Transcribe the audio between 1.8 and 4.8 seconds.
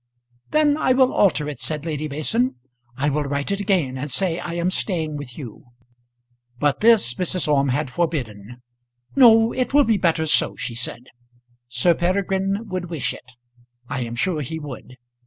Lady Mason. "I will write it again and say I am